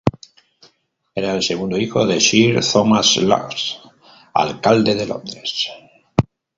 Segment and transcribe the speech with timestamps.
[1.13, 3.77] Era el segundo hijo de sir Thomas Lodge,
[4.33, 5.71] alcalde de Londres.